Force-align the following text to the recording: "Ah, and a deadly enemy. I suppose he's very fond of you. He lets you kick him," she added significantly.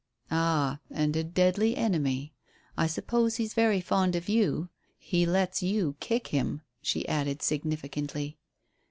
"Ah, 0.31 0.79
and 0.89 1.15
a 1.15 1.23
deadly 1.23 1.77
enemy. 1.77 2.33
I 2.75 2.87
suppose 2.87 3.35
he's 3.35 3.53
very 3.53 3.79
fond 3.79 4.15
of 4.15 4.27
you. 4.29 4.69
He 4.97 5.27
lets 5.27 5.61
you 5.61 5.95
kick 5.99 6.29
him," 6.29 6.63
she 6.81 7.07
added 7.07 7.43
significantly. 7.43 8.39